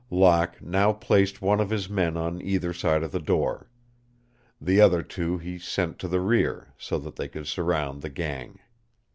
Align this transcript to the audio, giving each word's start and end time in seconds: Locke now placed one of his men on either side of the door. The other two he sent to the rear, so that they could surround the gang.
Locke 0.09 0.59
now 0.63 0.93
placed 0.93 1.43
one 1.43 1.59
of 1.59 1.69
his 1.69 1.87
men 1.87 2.17
on 2.17 2.41
either 2.41 2.73
side 2.73 3.03
of 3.03 3.11
the 3.11 3.19
door. 3.19 3.69
The 4.59 4.81
other 4.81 5.03
two 5.03 5.37
he 5.37 5.59
sent 5.59 5.99
to 5.99 6.07
the 6.07 6.21
rear, 6.21 6.73
so 6.79 6.97
that 6.97 7.17
they 7.17 7.27
could 7.27 7.45
surround 7.45 8.01
the 8.01 8.09
gang. 8.09 8.57